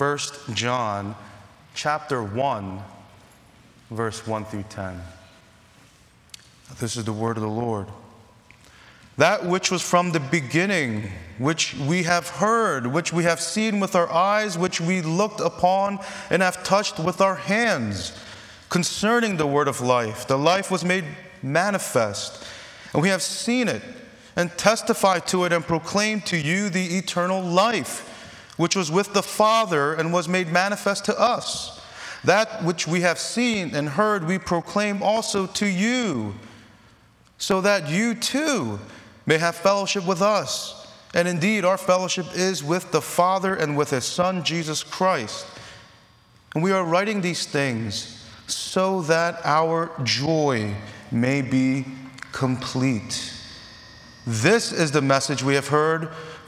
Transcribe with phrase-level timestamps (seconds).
[0.00, 0.18] 1
[0.54, 1.14] John
[1.74, 2.82] chapter 1,
[3.90, 4.98] verse 1 through 10.
[6.78, 7.86] This is the word of the Lord.
[9.18, 13.94] That which was from the beginning, which we have heard, which we have seen with
[13.94, 15.98] our eyes, which we looked upon
[16.30, 18.18] and have touched with our hands,
[18.70, 20.26] concerning the word of life.
[20.26, 21.04] The life was made
[21.42, 22.42] manifest,
[22.94, 23.82] and we have seen it,
[24.34, 28.06] and testified to it, and proclaimed to you the eternal life,
[28.60, 31.80] which was with the Father and was made manifest to us.
[32.24, 36.34] That which we have seen and heard, we proclaim also to you
[37.38, 38.78] so that you too
[39.24, 40.86] may have fellowship with us.
[41.14, 45.46] And indeed, our fellowship is with the Father and with His Son, Jesus Christ.
[46.54, 50.74] And we are writing these things so that our joy
[51.10, 51.86] may be
[52.30, 53.32] complete.
[54.26, 56.10] This is the message we have heard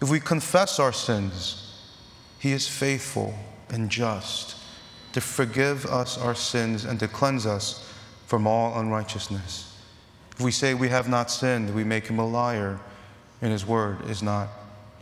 [0.00, 1.74] If we confess our sins,
[2.38, 3.34] he is faithful
[3.68, 4.56] and just
[5.12, 7.92] to forgive us our sins and to cleanse us
[8.26, 9.76] from all unrighteousness.
[10.32, 12.78] If we say we have not sinned, we make him a liar,
[13.42, 14.48] and his word is not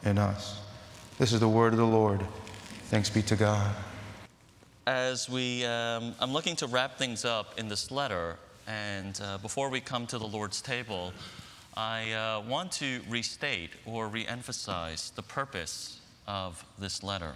[0.05, 0.61] in us.
[1.19, 2.25] This is the word of the Lord.
[2.85, 3.75] Thanks be to God.
[4.87, 9.69] As we, um, I'm looking to wrap things up in this letter, and uh, before
[9.69, 11.13] we come to the Lord's table,
[11.77, 17.35] I uh, want to restate or reemphasize the purpose of this letter.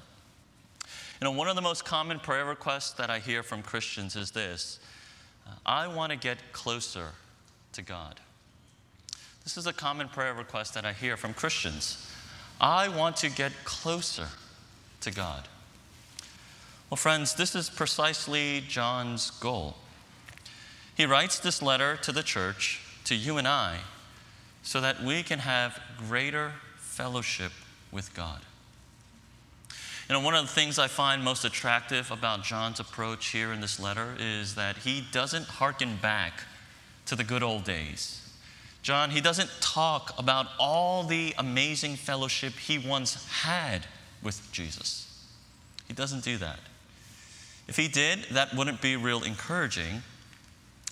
[1.21, 4.31] You know, one of the most common prayer requests that I hear from Christians is
[4.31, 4.81] this
[5.47, 7.09] uh, I want to get closer
[7.73, 8.19] to God.
[9.45, 12.11] This is a common prayer request that I hear from Christians.
[12.61, 14.29] I want to get closer
[15.03, 15.49] to God.
[16.89, 19.77] Well, friends, this is precisely John's goal.
[20.97, 23.79] He writes this letter to the church, to you and I,
[24.63, 27.53] so that we can have greater fellowship
[27.91, 28.41] with God.
[30.09, 33.61] You know, one of the things I find most attractive about John's approach here in
[33.61, 36.43] this letter is that he doesn't hearken back
[37.07, 38.21] to the good old days.
[38.83, 43.87] John, he doesn't talk about all the amazing fellowship he once had
[44.23, 45.07] with Jesus.
[45.87, 46.59] He doesn't do that.
[47.69, 50.03] If he did, that wouldn't be real encouraging.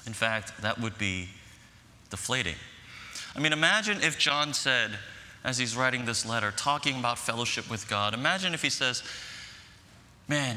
[0.06, 1.28] In fact, that would be
[2.10, 2.54] deflating.
[3.38, 4.91] I mean, imagine if John said,
[5.44, 8.12] as he's writing this letter, talking about fellowship with God.
[8.12, 9.04] Imagine if he says,
[10.26, 10.56] Man,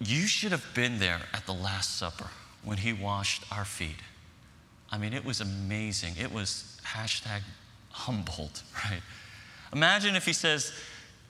[0.00, 2.30] you should have been there at the Last Supper
[2.64, 3.98] when he washed our feet.
[4.90, 6.14] I mean, it was amazing.
[6.18, 7.42] It was hashtag
[7.90, 9.02] humbled, right?
[9.74, 10.72] Imagine if he says,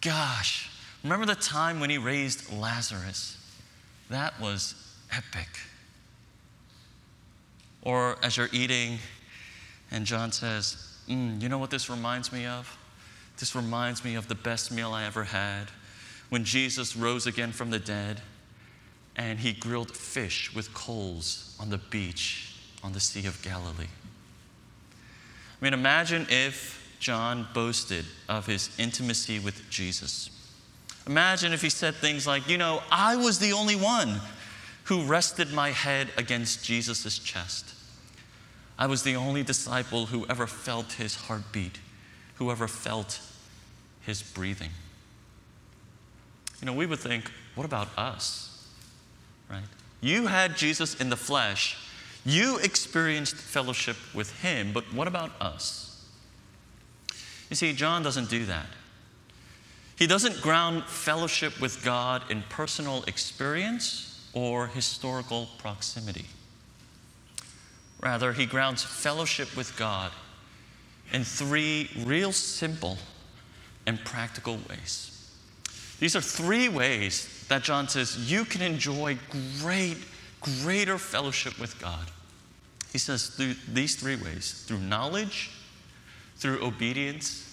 [0.00, 0.70] Gosh,
[1.02, 3.36] remember the time when he raised Lazarus?
[4.10, 4.76] That was
[5.10, 5.48] epic.
[7.82, 9.00] Or as you're eating,
[9.90, 12.76] and John says, Mm, you know what this reminds me of?
[13.38, 15.68] This reminds me of the best meal I ever had
[16.28, 18.20] when Jesus rose again from the dead
[19.16, 22.54] and he grilled fish with coals on the beach
[22.84, 23.86] on the Sea of Galilee.
[25.60, 30.30] I mean, imagine if John boasted of his intimacy with Jesus.
[31.06, 34.20] Imagine if he said things like, You know, I was the only one
[34.84, 37.74] who rested my head against Jesus' chest.
[38.78, 41.80] I was the only disciple who ever felt his heartbeat,
[42.36, 43.20] who ever felt
[44.02, 44.70] his breathing.
[46.60, 48.66] You know, we would think, what about us?
[49.50, 49.64] Right?
[50.00, 51.76] You had Jesus in the flesh.
[52.24, 56.04] You experienced fellowship with him, but what about us?
[57.50, 58.66] You see, John doesn't do that.
[59.96, 66.26] He doesn't ground fellowship with God in personal experience or historical proximity.
[68.00, 70.12] Rather, he grounds fellowship with God
[71.12, 72.98] in three real simple
[73.86, 75.14] and practical ways.
[75.98, 79.18] These are three ways that John says you can enjoy
[79.60, 79.96] great,
[80.40, 82.10] greater fellowship with God.
[82.92, 85.50] He says through these three ways through knowledge,
[86.36, 87.44] through obedience,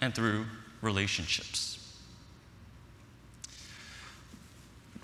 [0.00, 0.46] and through
[0.82, 1.72] relationships.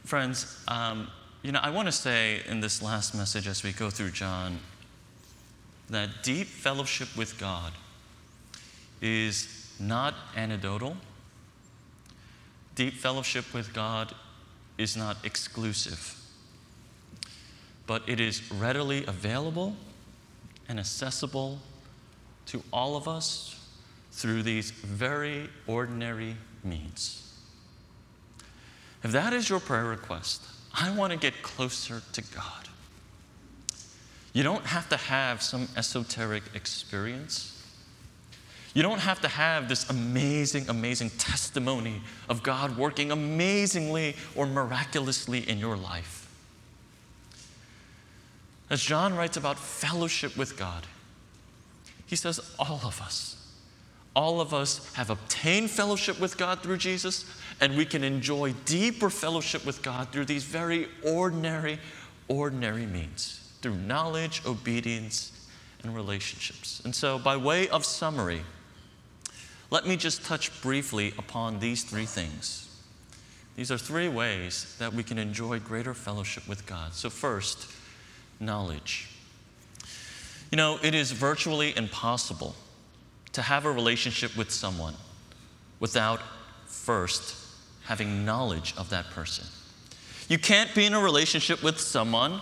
[0.05, 1.09] Friends, um,
[1.43, 4.61] you know, I want to say in this last message as we go through John
[5.91, 7.73] that deep fellowship with God
[9.00, 10.97] is not anecdotal.
[12.77, 14.15] Deep fellowship with God
[14.79, 16.17] is not exclusive,
[17.87, 19.77] but it is readily available
[20.69, 21.59] and accessible
[22.47, 23.59] to all of us
[24.12, 27.35] through these very ordinary means.
[29.03, 30.43] If that is your prayer request,
[30.74, 32.69] I want to get closer to God.
[34.32, 37.48] You don't have to have some esoteric experience.
[38.74, 45.46] You don't have to have this amazing, amazing testimony of God working amazingly or miraculously
[45.48, 46.26] in your life.
[48.70, 50.86] As John writes about fellowship with God,
[52.06, 53.36] he says, all of us,
[54.16, 57.26] all of us have obtained fellowship with God through Jesus,
[57.62, 61.79] and we can enjoy deeper fellowship with God through these very ordinary,
[62.26, 65.49] ordinary means through knowledge, obedience,
[65.85, 66.82] and relationships.
[66.85, 68.43] And so, by way of summary,
[69.70, 72.69] let me just touch briefly upon these three things.
[73.55, 76.94] These are three ways that we can enjoy greater fellowship with God.
[76.94, 77.70] So, first,
[78.41, 79.08] knowledge.
[80.50, 82.56] You know, it is virtually impossible
[83.35, 84.94] to have a relationship with someone
[85.79, 86.20] without
[86.67, 87.42] first
[87.84, 89.46] having knowledge of that person.
[90.29, 92.40] You can't be in a relationship with someone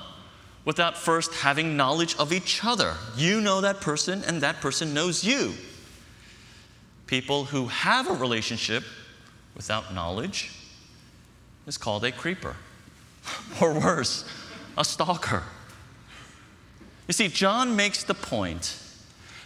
[0.65, 2.95] without first having knowledge of each other.
[3.17, 5.55] You know that person, and that person knows you.
[7.07, 8.85] People who have a relationship
[9.57, 10.53] without knowledge
[11.67, 12.57] is called a creeper,
[13.61, 14.25] or worse,
[14.77, 15.43] a stalker.
[17.09, 18.81] You see, John makes the point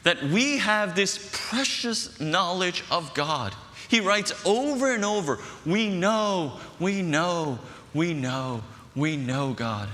[0.03, 3.55] that we have this precious knowledge of God.
[3.95, 7.61] He writes over and over, We know, we know,
[7.95, 8.65] we know,
[8.97, 9.89] we know God.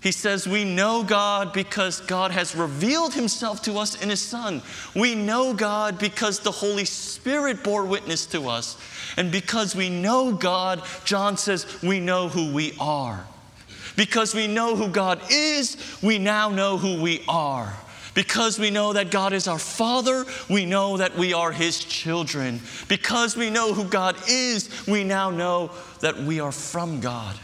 [0.00, 4.62] He says, We know God because God has revealed Himself to us in His Son.
[4.96, 8.78] We know God because the Holy Spirit bore witness to us.
[9.18, 13.22] And because we know God, John says, we know who we are.
[13.96, 17.70] Because we know who God is, we now know who we are.
[18.14, 22.60] Because we know that God is our Father, we know that we are His children.
[22.88, 27.36] Because we know who God is, we now know that we are from God.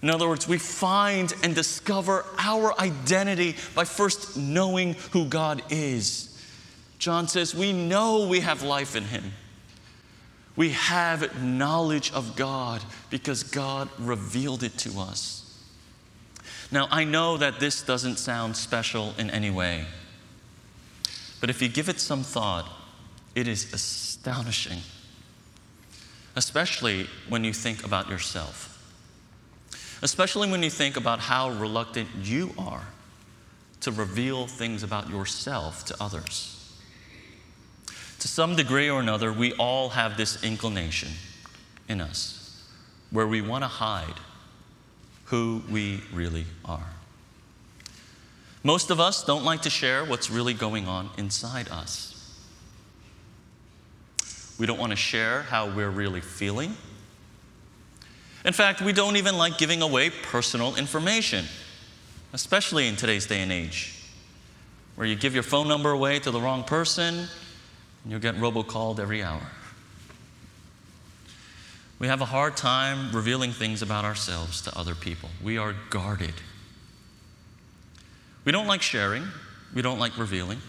[0.00, 6.28] In other words, we find and discover our identity by first knowing who God is.
[7.00, 9.32] John says, We know we have life in Him.
[10.54, 15.47] We have knowledge of God because God revealed it to us.
[16.70, 19.86] Now, I know that this doesn't sound special in any way,
[21.40, 22.68] but if you give it some thought,
[23.34, 24.80] it is astonishing,
[26.36, 28.74] especially when you think about yourself,
[30.02, 32.82] especially when you think about how reluctant you are
[33.80, 36.54] to reveal things about yourself to others.
[38.18, 41.10] To some degree or another, we all have this inclination
[41.88, 42.64] in us
[43.10, 44.14] where we want to hide
[45.28, 46.86] who we really are.
[48.62, 52.14] Most of us don't like to share what's really going on inside us.
[54.58, 56.76] We don't want to share how we're really feeling.
[58.44, 61.44] In fact, we don't even like giving away personal information,
[62.32, 63.94] especially in today's day and age,
[64.96, 67.28] where you give your phone number away to the wrong person and
[68.06, 69.42] you'll get robocalled every hour.
[71.98, 75.30] We have a hard time revealing things about ourselves to other people.
[75.42, 76.34] We are guarded.
[78.44, 79.24] We don't like sharing,
[79.74, 80.60] we don't like revealing,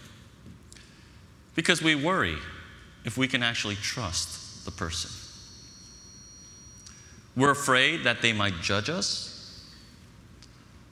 [1.54, 2.36] because we worry
[3.04, 5.10] if we can actually trust the person.
[7.36, 9.64] We're afraid that they might judge us.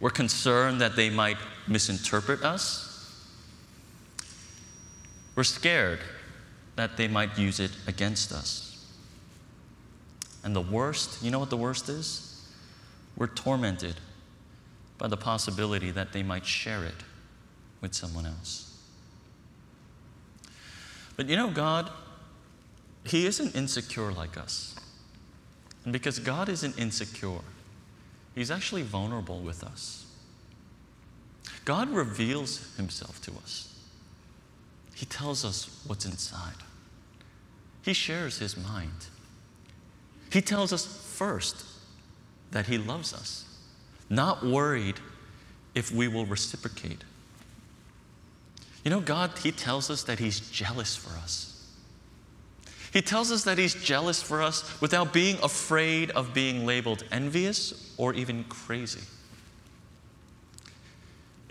[0.01, 2.85] We're concerned that they might misinterpret us.
[5.35, 5.99] We're scared
[6.77, 8.68] that they might use it against us.
[10.45, 12.47] And the worst, you know what the worst is?
[13.17, 13.97] We're tormented
[14.97, 16.95] by the possibility that they might share it
[17.81, 18.77] with someone else.
[21.17, 21.91] But you know, God,
[23.05, 24.77] He isn't insecure like us.
[25.85, 27.41] And because God isn't insecure,
[28.35, 30.07] He's actually vulnerable with us.
[31.65, 33.75] God reveals Himself to us,
[34.95, 36.63] He tells us what's inside,
[37.83, 39.09] He shares His mind.
[40.31, 41.65] He tells us first
[42.51, 43.45] that He loves us,
[44.09, 44.97] not worried
[45.75, 47.05] if we will reciprocate.
[48.85, 51.55] You know, God, He tells us that He's jealous for us.
[52.93, 57.93] He tells us that He's jealous for us without being afraid of being labeled envious
[57.97, 59.03] or even crazy.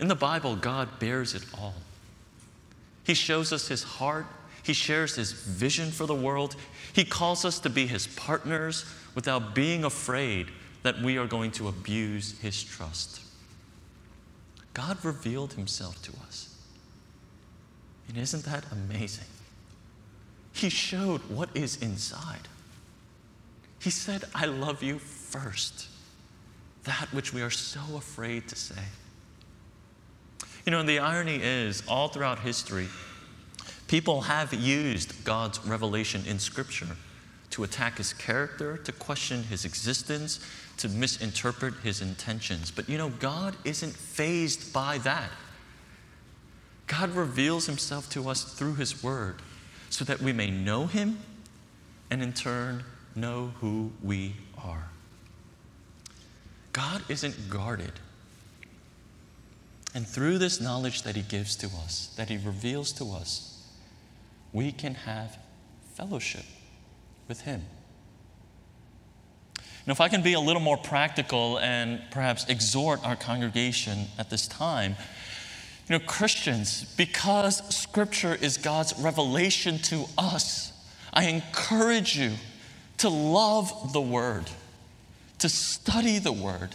[0.00, 1.74] In the Bible, God bears it all.
[3.04, 4.26] He shows us His heart
[4.68, 6.54] he shares his vision for the world.
[6.92, 8.84] He calls us to be his partners
[9.14, 10.48] without being afraid
[10.82, 13.22] that we are going to abuse his trust.
[14.74, 16.54] God revealed himself to us.
[18.08, 19.24] And isn't that amazing?
[20.52, 22.46] He showed what is inside.
[23.80, 25.88] He said, I love you first.
[26.84, 28.82] That which we are so afraid to say.
[30.66, 32.88] You know, and the irony is, all throughout history,
[33.88, 36.96] people have used God's revelation in Scripture
[37.50, 40.38] to attack his character, to question his existence,
[40.76, 42.70] to misinterpret his intentions.
[42.70, 45.30] But you know, God isn't fazed by that.
[46.86, 49.42] God reveals himself to us through his word
[49.90, 51.18] so that we may know him
[52.10, 54.88] and in turn know who we are.
[56.72, 57.92] God isn't guarded.
[59.94, 63.47] And through this knowledge that he gives to us, that he reveals to us,
[64.52, 65.38] we can have
[65.94, 66.44] fellowship
[67.28, 67.62] with him.
[69.86, 74.28] Now, if I can be a little more practical and perhaps exhort our congregation at
[74.28, 74.96] this time,
[75.88, 80.72] you know, Christians, because Scripture is God's revelation to us,
[81.14, 82.32] I encourage you
[82.98, 84.50] to love the Word,
[85.38, 86.74] to study the Word,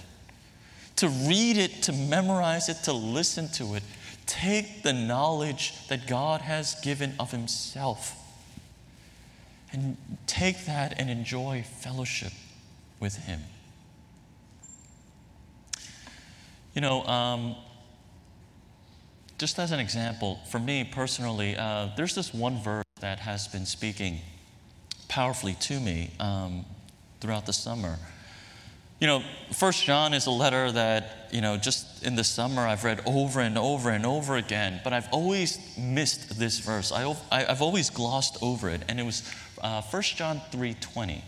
[0.96, 3.84] to read it, to memorize it, to listen to it.
[4.26, 8.16] Take the knowledge that God has given of Himself
[9.72, 12.32] and take that and enjoy fellowship
[13.00, 13.42] with Him.
[16.74, 17.56] You know, um,
[19.38, 23.66] just as an example, for me personally, uh, there's this one verse that has been
[23.66, 24.20] speaking
[25.08, 26.66] powerfully to me um,
[27.20, 27.98] throughout the summer.
[29.04, 32.86] You know, First John is a letter that, you know, just in the summer I've
[32.86, 36.90] read over and over and over again, but I've always missed this verse.
[36.90, 39.30] I, have always glossed over it, and it was
[39.62, 41.22] uh, 1 John 3.20.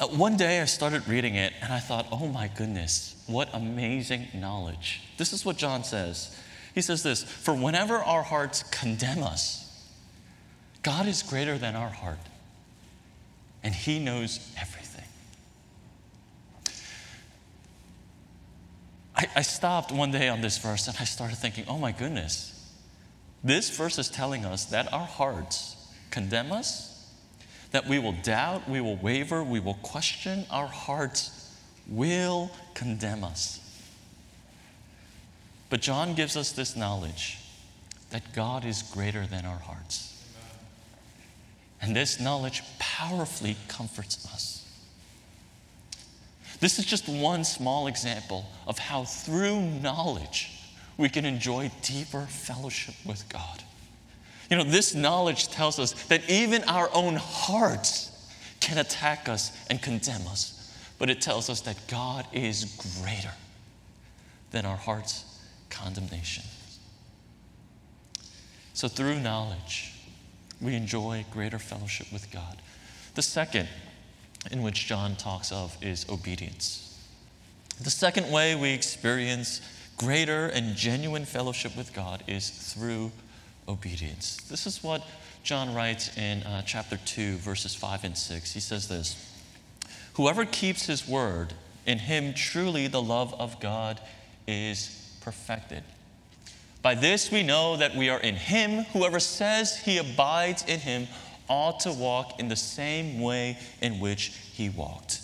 [0.00, 4.28] Uh, one day I started reading it and I thought, oh my goodness, what amazing
[4.32, 5.02] knowledge.
[5.18, 6.34] This is what John says.
[6.74, 9.86] He says this For whenever our hearts condemn us,
[10.82, 12.20] God is greater than our heart,
[13.62, 14.89] and He knows everything.
[19.20, 22.56] I, I stopped one day on this verse and I started thinking, oh my goodness,
[23.44, 25.76] this verse is telling us that our hearts
[26.10, 26.90] condemn us
[27.70, 31.56] that we will doubt, we will waver, we will question, our hearts
[31.88, 33.58] will condemn us.
[35.68, 37.38] But John gives us this knowledge
[38.10, 40.06] that God is greater than our hearts.
[41.80, 44.59] And this knowledge powerfully comforts us.
[46.60, 50.50] This is just one small example of how, through knowledge,
[50.98, 53.62] we can enjoy deeper fellowship with God.
[54.50, 58.10] You know, this knowledge tells us that even our own hearts
[58.60, 60.56] can attack us and condemn us.
[60.98, 62.64] But it tells us that God is
[63.00, 63.32] greater
[64.50, 65.24] than our heart's
[65.70, 66.44] condemnation.
[68.74, 69.94] So, through knowledge,
[70.60, 72.60] we enjoy greater fellowship with God.
[73.14, 73.68] The second,
[74.50, 76.86] in which John talks of, is obedience.
[77.80, 79.60] The second way we experience
[79.96, 83.12] greater and genuine fellowship with God is through
[83.68, 84.36] obedience.
[84.48, 85.06] This is what
[85.42, 88.52] John writes in uh, chapter 2, verses 5 and 6.
[88.52, 89.30] He says this
[90.14, 91.54] Whoever keeps his word,
[91.86, 94.00] in him truly the love of God
[94.46, 95.82] is perfected.
[96.82, 98.84] By this we know that we are in him.
[98.92, 101.08] Whoever says he abides in him
[101.50, 105.20] ought to walk in the same way in which he walked.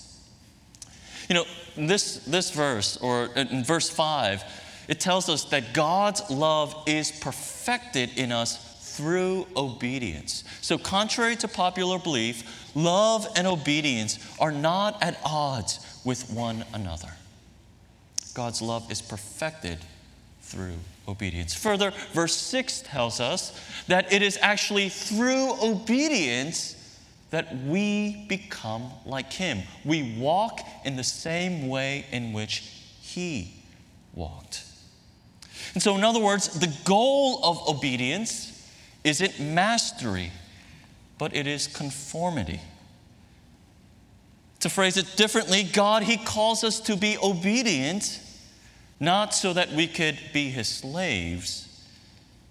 [1.28, 1.44] You know,
[1.76, 4.42] this, this verse, or in verse 5,
[4.88, 10.44] it tells us that God's love is perfected in us through obedience.
[10.60, 17.12] So, contrary to popular belief, love and obedience are not at odds with one another.
[18.34, 19.78] God's love is perfected
[20.42, 20.76] through
[21.08, 21.54] obedience.
[21.54, 23.58] Further, verse 6 tells us
[23.88, 26.74] that it is actually through obedience
[27.30, 29.62] that we become like Him.
[29.84, 32.60] We walk in the same way in which
[33.00, 33.54] He
[34.14, 34.64] walked.
[35.74, 38.52] And so, in other words, the goal of obedience
[39.04, 40.32] isn't mastery,
[41.18, 42.60] but it is conformity.
[44.60, 48.20] To phrase it differently, God, He calls us to be obedient,
[48.98, 51.68] not so that we could be His slaves,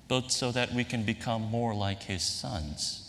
[0.07, 3.01] but so that we can become more like His sons.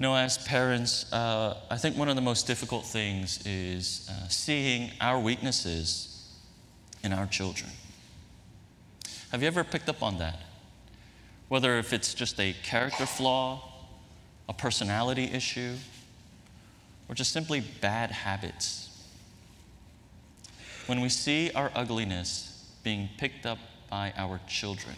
[0.00, 4.92] Know, as parents, uh, I think one of the most difficult things is uh, seeing
[5.00, 6.32] our weaknesses
[7.02, 7.70] in our children.
[9.32, 10.38] Have you ever picked up on that?
[11.48, 13.60] Whether if it's just a character flaw,
[14.48, 15.74] a personality issue,
[17.08, 18.87] or just simply bad habits.
[20.88, 23.58] When we see our ugliness being picked up
[23.90, 24.96] by our children,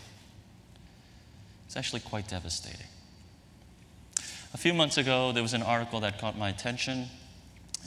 [1.66, 2.86] it's actually quite devastating.
[4.54, 7.08] A few months ago, there was an article that caught my attention.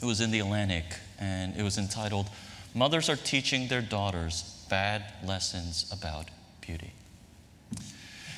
[0.02, 0.84] It was in the Atlantic,
[1.18, 2.28] and it was entitled,
[2.74, 6.26] Mothers Are Teaching Their Daughters Bad Lessons About
[6.60, 6.92] Beauty.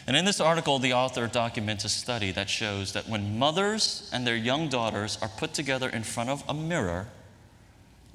[0.06, 4.28] And in this article, the author documents a study that shows that when mothers and
[4.28, 7.08] their young daughters are put together in front of a mirror,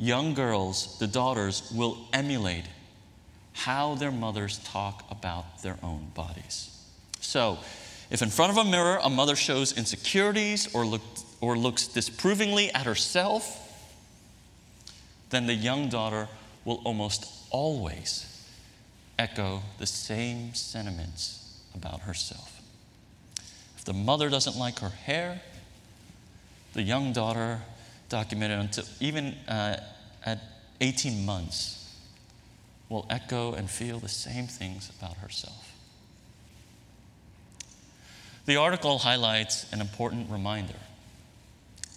[0.01, 2.65] young girls, the daughters, will emulate
[3.53, 6.71] how their mothers talk about their own bodies.
[7.21, 7.59] So,
[8.11, 11.03] if in front of a mirror a mother shows insecurities or, look,
[11.41, 13.59] or looks disapprovingly at herself,
[15.29, 16.29] then the young daughter
[16.65, 18.27] will almost always
[19.19, 22.61] echo the same sentiments about herself.
[23.77, 25.43] If the mother doesn't like her hair,
[26.73, 27.61] the young daughter,
[28.11, 29.81] documented until even uh,
[30.27, 30.41] at
[30.83, 31.81] 18 months,
[32.91, 35.73] will echo and feel the same things about herself.
[38.45, 40.75] The article highlights an important reminder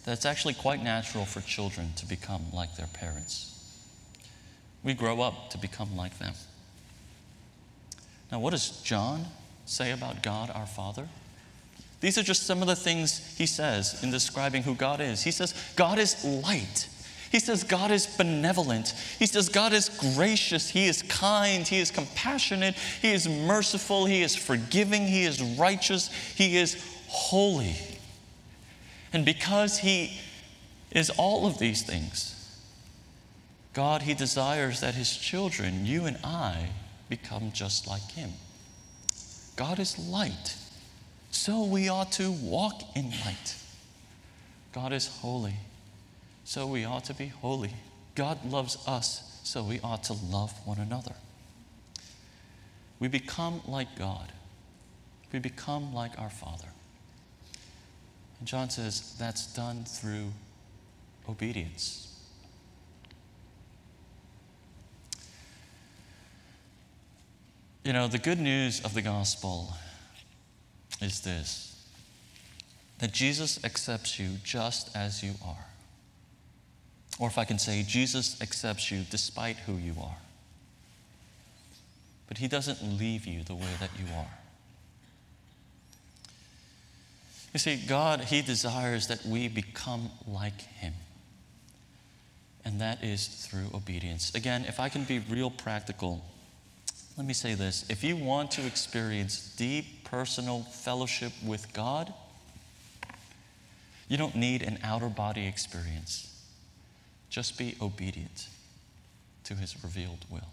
[0.06, 3.50] that it's actually quite natural for children to become like their parents.
[4.84, 6.34] We grow up to become like them.
[8.32, 9.26] Now, what does John
[9.66, 11.08] say about God our Father?
[12.04, 15.24] These are just some of the things he says in describing who God is.
[15.24, 16.90] He says, God is light.
[17.32, 18.90] He says God is benevolent.
[19.20, 20.70] He says God is gracious.
[20.70, 21.66] He is kind.
[21.66, 22.76] He is compassionate.
[23.02, 24.06] He is merciful.
[24.06, 25.08] He is forgiving.
[25.08, 26.12] He is righteous.
[26.36, 26.76] He is
[27.08, 27.78] holy.
[29.14, 30.20] And because He
[30.92, 32.60] is all of these things,
[33.72, 36.72] God, He desires that His children, you and I,
[37.08, 38.34] become just like Him.
[39.56, 40.58] God is light,
[41.34, 43.56] so we ought to walk in light.
[44.72, 45.56] God is holy
[46.44, 47.74] so we ought to be holy.
[48.16, 51.14] God loves us, so we ought to love one another.
[53.00, 54.32] We become like God,
[55.32, 56.68] we become like our Father.
[58.40, 60.32] And John says that's done through
[61.28, 62.10] obedience.
[67.84, 69.74] You know, the good news of the gospel
[71.04, 71.70] is this
[73.00, 75.66] that Jesus accepts you just as you are.
[77.20, 80.18] Or if I can say, Jesus accepts you despite who you are.
[82.28, 84.30] But he doesn't leave you the way that you are.
[87.54, 90.94] You see, God, He desires that we become like Him.
[92.66, 94.34] And that is through obedience.
[94.34, 96.26] Again, if I can be real practical,
[97.16, 97.86] let me say this.
[97.90, 102.14] If you want to experience deep personal fellowship with God,
[104.08, 106.32] you don't need an outer body experience.
[107.32, 108.48] Just be obedient
[109.44, 110.52] to his revealed will.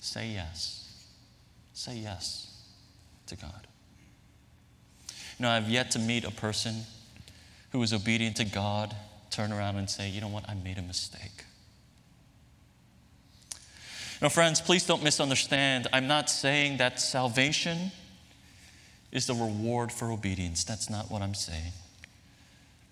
[0.00, 1.06] Say yes.
[1.74, 2.56] Say yes
[3.26, 3.66] to God.
[5.38, 6.84] Know, I've yet to meet a person
[7.72, 8.96] who is obedient to God,
[9.28, 11.44] turn around and say, you know what, I made a mistake.
[14.22, 15.86] Now, friends, please don't misunderstand.
[15.92, 17.92] I'm not saying that salvation
[19.12, 20.64] is the reward for obedience.
[20.64, 21.72] That's not what I'm saying.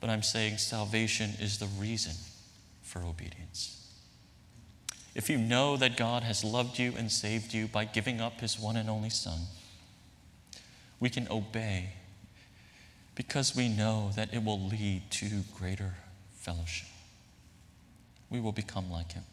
[0.01, 2.13] But I'm saying salvation is the reason
[2.83, 3.77] for obedience.
[5.15, 8.59] If you know that God has loved you and saved you by giving up his
[8.59, 9.41] one and only Son,
[11.01, 11.95] we can obey
[13.15, 15.95] because we know that it will lead to greater
[16.35, 16.89] fellowship.
[18.31, 19.25] We will become like him.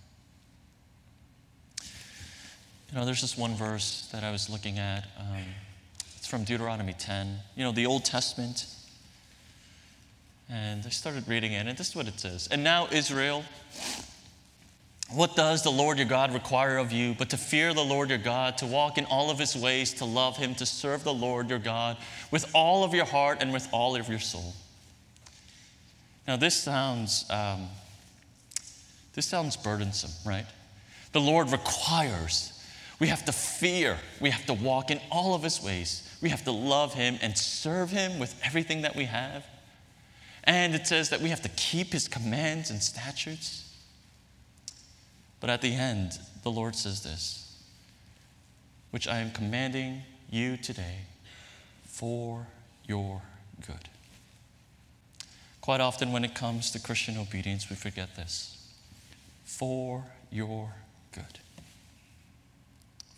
[2.90, 5.06] You know, there's this one verse that I was looking at.
[5.20, 5.44] Um,
[6.28, 7.40] it's from Deuteronomy 10.
[7.56, 8.66] You know, the Old Testament
[10.50, 12.50] and I started reading it, and this is what it says.
[12.52, 13.46] And now, Israel,
[15.10, 18.18] what does the Lord your God require of you but to fear the Lord your
[18.18, 21.50] God, to walk in all of his ways, to love him, to serve the Lord
[21.50, 21.96] your God
[22.30, 24.54] with all of your heart and with all of your soul?
[26.28, 27.70] Now, this sounds, um,
[29.14, 30.46] this sounds burdensome, right?
[31.14, 32.52] The Lord requires.
[33.00, 33.98] We have to fear.
[34.20, 36.04] We have to walk in all of his ways.
[36.22, 39.46] We have to love him and serve him with everything that we have.
[40.44, 43.76] And it says that we have to keep his commands and statutes.
[45.40, 47.56] But at the end, the Lord says this,
[48.92, 51.00] which I am commanding you today
[51.86, 52.48] for
[52.88, 53.22] your
[53.66, 53.90] good.
[55.62, 58.58] Quite often, when it comes to Christian obedience, we forget this
[59.44, 60.74] for your
[61.12, 61.40] good.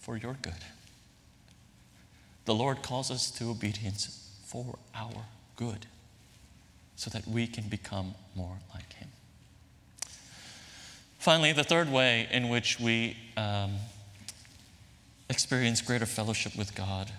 [0.02, 0.54] For your good.
[2.50, 5.86] The Lord calls us to obedience for our good
[6.96, 9.10] so that we can become more like Him.
[11.20, 13.76] Finally, the third way in which we um,
[15.30, 17.12] experience greater fellowship with God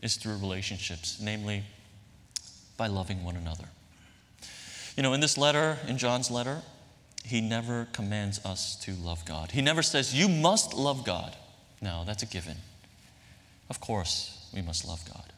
[0.00, 1.62] is through relationships, namely
[2.78, 3.66] by loving one another.
[4.96, 6.62] You know, in this letter, in John's letter,
[7.22, 9.50] he never commands us to love God.
[9.50, 11.36] He never says, You must love God.
[11.82, 12.56] No, that's a given.
[13.68, 15.32] Of course, we must love God.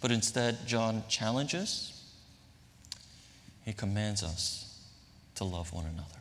[0.00, 2.02] But instead, John challenges,
[3.64, 4.88] he commands us
[5.36, 6.20] to love one another.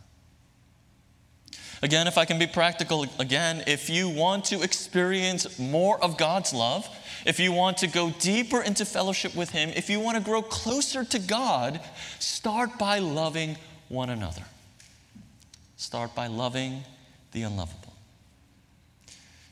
[1.82, 6.54] Again, if I can be practical again, if you want to experience more of God's
[6.54, 6.88] love,
[7.26, 10.42] if you want to go deeper into fellowship with Him, if you want to grow
[10.42, 11.80] closer to God,
[12.20, 13.56] start by loving
[13.88, 14.44] one another.
[15.78, 16.84] Start by loving
[17.32, 17.89] the unlovable.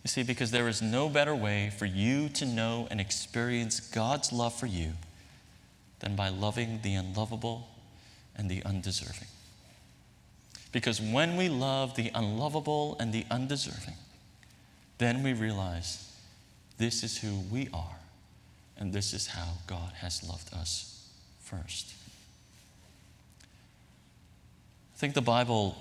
[0.07, 4.31] You see, because there is no better way for you to know and experience God's
[4.31, 4.93] love for you
[5.99, 7.67] than by loving the unlovable
[8.33, 9.27] and the undeserving.
[10.71, 13.95] Because when we love the unlovable and the undeserving,
[14.97, 16.09] then we realize
[16.77, 17.97] this is who we are
[18.77, 21.05] and this is how God has loved us
[21.41, 21.93] first.
[24.95, 25.75] I think the Bible,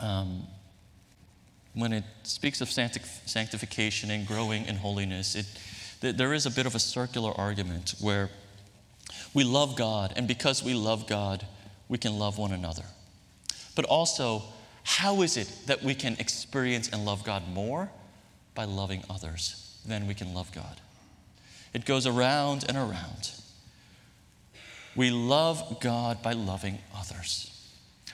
[0.00, 0.46] um,
[1.76, 6.74] when it speaks of sanctification and growing in holiness, it, there is a bit of
[6.74, 8.30] a circular argument where
[9.34, 11.46] we love God, and because we love God,
[11.88, 12.84] we can love one another.
[13.74, 14.42] But also,
[14.84, 17.90] how is it that we can experience and love God more?
[18.54, 20.80] By loving others, than we can love God.
[21.74, 23.32] It goes around and around.
[24.94, 27.52] We love God by loving others.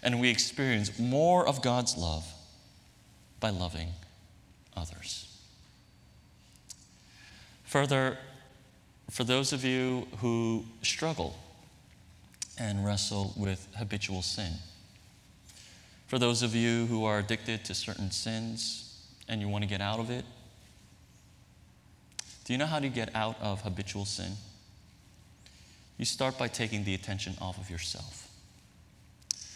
[0.03, 2.27] And we experience more of God's love
[3.43, 3.89] by loving
[4.77, 5.29] others.
[7.65, 8.17] Further,
[9.11, 11.37] for those of you who struggle
[12.57, 14.53] and wrestle with habitual sin,
[16.07, 19.81] for those of you who are addicted to certain sins and you want to get
[19.81, 20.25] out of it,
[22.45, 24.33] do you know how to get out of habitual sin?
[25.99, 28.31] You start by taking the attention off of yourself.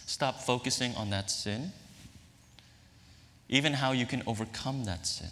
[0.06, 1.72] Stop focusing on that sin,
[3.48, 5.28] even how you can overcome that sin,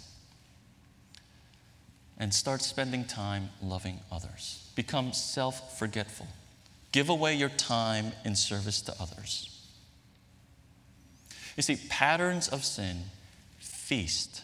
[2.18, 4.70] and start spending time loving others.
[4.74, 6.28] Become self forgetful.
[6.92, 9.50] Give away your time in service to others.
[11.56, 13.02] You see, patterns of sin
[13.58, 14.42] feast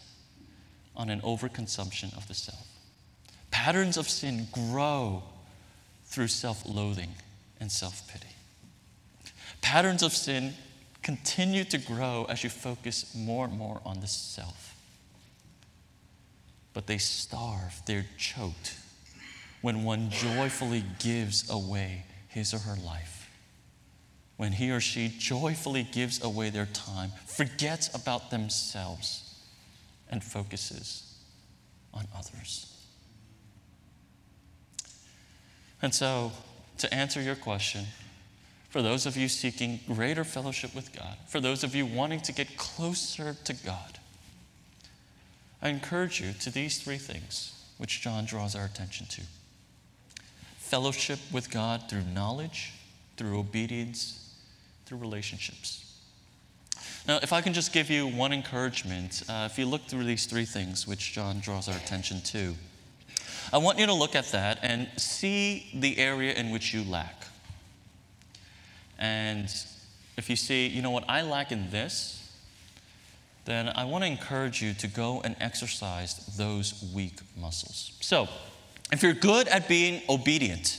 [0.97, 2.67] on an overconsumption of the self.
[3.51, 5.23] Patterns of sin grow
[6.05, 7.11] through self loathing
[7.61, 8.35] and self pity.
[9.61, 10.55] Patterns of sin
[11.03, 14.75] continue to grow as you focus more and more on the self.
[16.73, 18.77] But they starve, they're choked
[19.63, 23.21] when one joyfully gives away his or her life
[24.41, 29.35] when he or she joyfully gives away their time, forgets about themselves,
[30.11, 31.15] and focuses
[31.93, 32.75] on others.
[35.83, 36.33] And so,
[36.79, 37.85] to answer your question,
[38.71, 42.33] for those of you seeking greater fellowship with God, for those of you wanting to
[42.33, 43.99] get closer to God,
[45.61, 49.23] I encourage you to these three things which John draws our attention to
[50.57, 52.73] fellowship with God through knowledge,
[53.17, 54.35] through obedience,
[54.87, 55.85] through relationships.
[57.09, 60.27] Now, if I can just give you one encouragement, uh, if you look through these
[60.27, 62.55] three things which John draws our attention to,
[63.53, 67.20] I want you to look at that and see the area in which you lack.
[69.01, 69.53] And
[70.17, 72.19] if you see, you know what, I lack in this,
[73.47, 77.97] then I want to encourage you to go and exercise those weak muscles.
[78.01, 78.29] So,
[78.93, 80.79] if you're good at being obedient,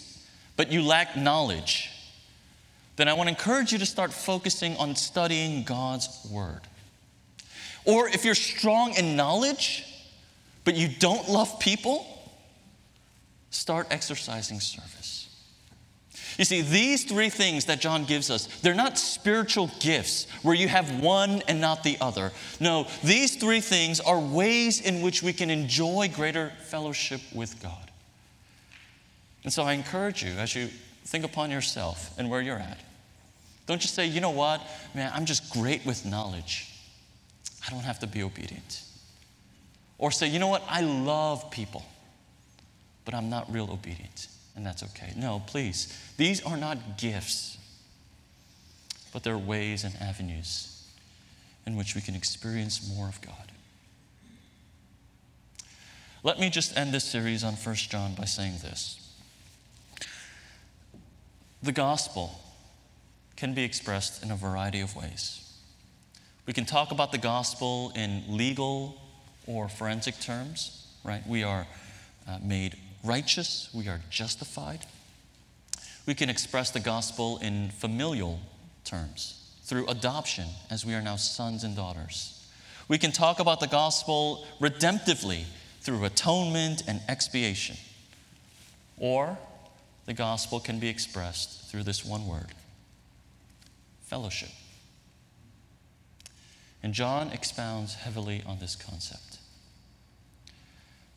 [0.55, 1.89] but you lack knowledge,
[2.97, 6.61] then I want to encourage you to start focusing on studying God's Word.
[7.83, 9.85] Or if you're strong in knowledge,
[10.65, 12.05] but you don't love people,
[13.49, 15.20] start exercising service.
[16.41, 20.67] You see, these three things that John gives us, they're not spiritual gifts where you
[20.69, 22.31] have one and not the other.
[22.59, 27.91] No, these three things are ways in which we can enjoy greater fellowship with God.
[29.43, 30.69] And so I encourage you as you
[31.05, 32.79] think upon yourself and where you're at.
[33.67, 36.73] Don't just say, you know what, man, I'm just great with knowledge.
[37.67, 38.81] I don't have to be obedient.
[39.99, 41.85] Or say, you know what, I love people,
[43.05, 45.13] but I'm not real obedient, and that's okay.
[45.15, 45.97] No, please.
[46.17, 47.57] These are not gifts,
[49.13, 50.87] but they're ways and avenues
[51.65, 53.51] in which we can experience more of God.
[56.23, 58.97] Let me just end this series on 1 John by saying this.
[61.63, 62.39] The gospel
[63.35, 65.51] can be expressed in a variety of ways.
[66.45, 69.01] We can talk about the gospel in legal
[69.47, 71.25] or forensic terms, right?
[71.27, 71.65] We are
[72.27, 74.79] uh, made righteous, we are justified.
[76.05, 78.39] We can express the gospel in familial
[78.83, 82.45] terms through adoption, as we are now sons and daughters.
[82.87, 85.45] We can talk about the gospel redemptively
[85.81, 87.77] through atonement and expiation.
[88.97, 89.37] Or
[90.05, 92.53] the gospel can be expressed through this one word
[94.01, 94.49] fellowship.
[96.83, 99.37] And John expounds heavily on this concept.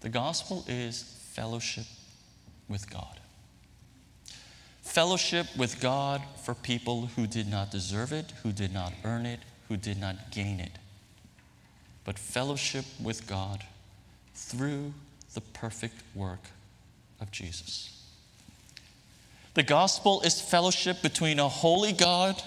[0.01, 1.03] The gospel is
[1.35, 1.87] fellowship
[2.69, 3.19] with God.
[4.83, 9.41] Fellowship with God for people who did not deserve it, who did not earn it,
[9.69, 10.71] who did not gain it.
[12.05, 13.65] But fellowship with God
[14.35, 14.95] through
[15.35, 16.43] the perfect work
[17.21, 17.91] of Jesus.
[19.55, 22.41] The gospel is fellowship between a holy God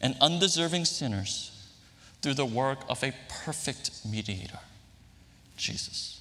[0.00, 1.52] and undeserving sinners
[2.20, 4.58] through the work of a perfect mediator,
[5.56, 6.15] Jesus.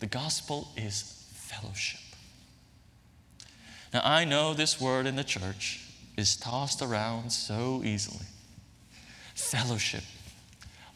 [0.00, 2.00] The gospel is fellowship.
[3.92, 8.26] Now, I know this word in the church is tossed around so easily.
[9.34, 10.02] Fellowship,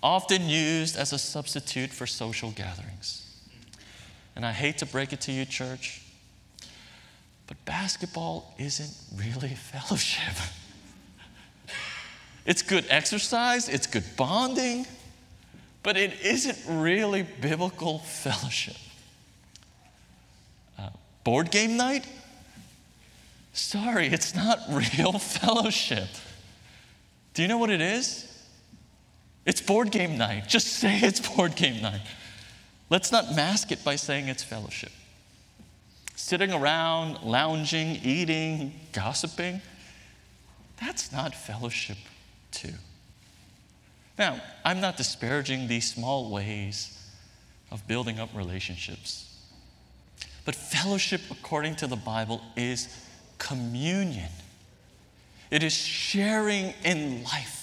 [0.03, 3.27] often used as a substitute for social gatherings.
[4.35, 6.03] And I hate to break it to you, church,
[7.47, 10.35] but basketball isn't really fellowship.
[12.47, 14.87] It's good exercise, it's good bonding,
[15.83, 18.77] but it isn't really biblical fellowship.
[21.25, 22.07] Board game night?
[23.53, 26.09] Sorry, it's not real fellowship.
[27.35, 28.27] Do you know what it is?
[29.47, 30.49] It's board game night.
[30.49, 32.03] Just say it's board game night.
[32.89, 34.93] Let's not mask it by saying it's fellowship.
[36.17, 39.63] Sitting around, lounging, eating, gossiping,
[40.81, 41.99] that's not fellowship,
[42.51, 42.75] too.
[44.19, 46.97] Now, I'm not disparaging these small ways
[47.71, 49.30] of building up relationships.
[50.45, 52.89] But fellowship, according to the Bible, is
[53.39, 54.31] communion,
[55.51, 57.61] it is sharing in life.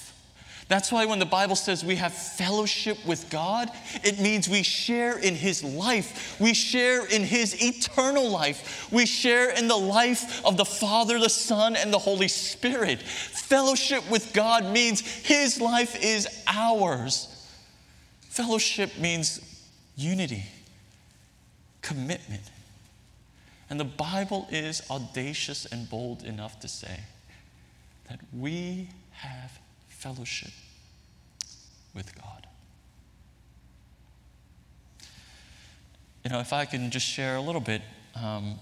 [0.70, 3.72] That's why when the Bible says we have fellowship with God,
[4.04, 6.38] it means we share in His life.
[6.42, 8.90] We share in His eternal life.
[8.92, 13.02] We share in the life of the Father, the Son, and the Holy Spirit.
[13.02, 17.34] Fellowship with God means His life is ours.
[18.28, 19.40] Fellowship means
[19.96, 20.44] unity,
[21.82, 22.44] commitment.
[23.70, 27.02] And the Bible is audacious and bold enough to say
[28.10, 30.52] that we have fellowship
[31.94, 32.48] with God.
[36.24, 37.82] You know, if I can just share a little bit,
[38.16, 38.60] um,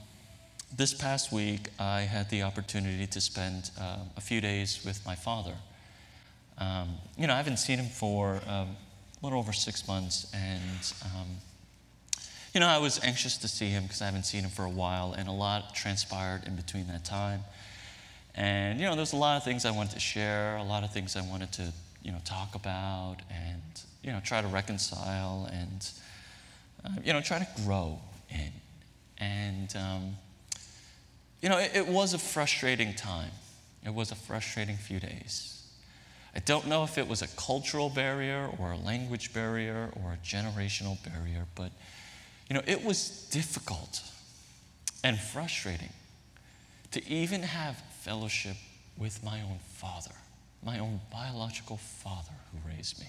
[0.75, 5.15] this past week I had the opportunity to spend uh, a few days with my
[5.15, 5.55] father.
[6.57, 8.75] Um, you know, I haven't seen him for um,
[9.21, 11.27] a little over six months, and um,
[12.55, 14.69] you know, I was anxious to see him because I haven't seen him for a
[14.69, 17.41] while, and a lot transpired in between that time.
[18.33, 20.93] And, you know, there's a lot of things I wanted to share, a lot of
[20.93, 23.61] things I wanted to, you know, talk about and,
[24.03, 25.89] you know, try to reconcile and,
[26.85, 28.53] uh, you know, try to grow in.
[29.17, 30.15] And, um,
[31.41, 33.31] you know, it, it was a frustrating time.
[33.85, 35.61] It was a frustrating few days.
[36.33, 40.17] I don't know if it was a cultural barrier or a language barrier or a
[40.25, 41.71] generational barrier, but
[42.49, 44.01] you know, it was difficult
[45.03, 45.93] and frustrating
[46.91, 48.55] to even have fellowship
[48.97, 50.15] with my own father,
[50.63, 53.07] my own biological father who raised me.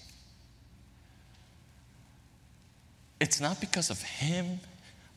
[3.19, 4.59] It's not because of him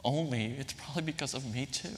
[0.05, 1.97] only, it's probably because of me too,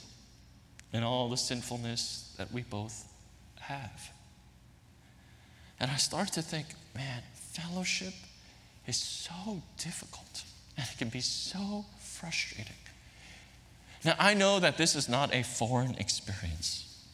[0.93, 3.09] and all the sinfulness that we both
[3.61, 4.11] have.
[5.79, 8.15] And I start to think, man, fellowship
[8.87, 10.45] is so difficult,
[10.77, 11.85] and it can be so
[12.23, 12.77] frustrating.
[14.05, 17.05] Now, I know that this is not a foreign experience.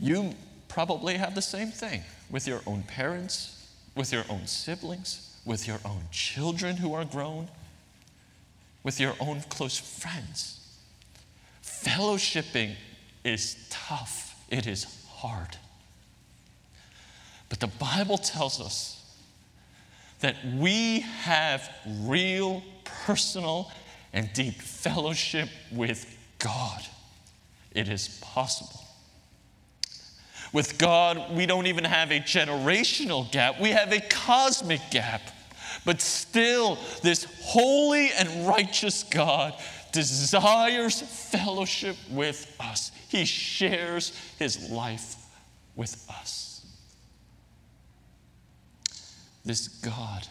[0.00, 0.34] You
[0.66, 5.78] probably have the same thing with your own parents, with your own siblings, with your
[5.84, 7.46] own children who are grown,
[8.82, 10.58] with your own close friends.
[11.62, 12.74] Fellowshipping
[13.24, 15.56] is tough, it is hard.
[17.48, 19.16] But the Bible tells us
[20.20, 23.70] that we have real personal
[24.12, 26.06] and deep fellowship with
[26.38, 26.82] God.
[27.72, 28.80] It is possible.
[30.52, 35.22] With God, we don't even have a generational gap, we have a cosmic gap.
[35.86, 39.54] But still, this holy and righteous God
[39.90, 42.92] desires fellowship with us.
[43.08, 45.16] He shares his life
[45.74, 46.66] with us.
[49.44, 50.26] This God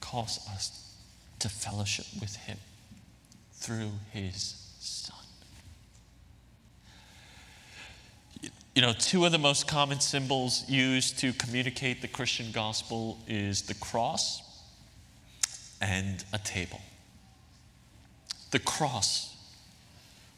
[0.00, 0.85] calls us
[1.38, 2.58] to fellowship with him
[3.52, 5.16] through his Son.
[8.74, 13.62] You know, two of the most common symbols used to communicate the Christian gospel is
[13.62, 14.42] the cross
[15.80, 16.80] and a table.
[18.50, 19.34] The cross,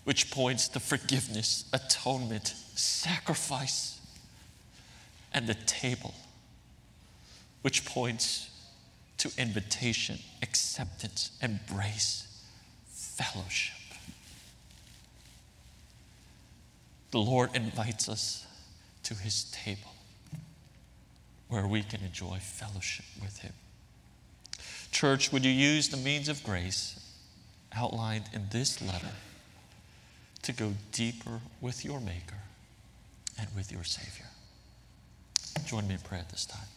[0.04, 4.00] which points to forgiveness, atonement, sacrifice,
[5.34, 6.14] and the table,
[7.62, 8.47] which points
[9.18, 12.44] to invitation, acceptance, embrace,
[12.88, 13.74] fellowship.
[17.10, 18.46] The Lord invites us
[19.04, 19.90] to his table
[21.48, 23.52] where we can enjoy fellowship with him.
[24.92, 27.00] Church, would you use the means of grace
[27.74, 29.12] outlined in this letter
[30.42, 32.42] to go deeper with your Maker
[33.38, 34.26] and with your Savior?
[35.66, 36.68] Join me in prayer at this time.